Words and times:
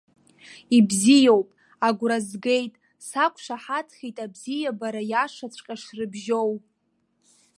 Ибзиоуп, 0.77 1.49
агәра 1.87 2.17
згеит, 2.27 2.73
сақәшаҳаҭхеит 3.07 4.17
абзиабара 4.25 5.01
иашаҵәҟьа 5.11 5.75
шрыбжьоу. 5.81 6.51